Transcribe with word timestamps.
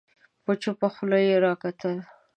په 0.43 0.51
چوپه 0.61 0.87
خوله 0.93 1.19
يې 1.27 1.35
راکتل 1.45 1.95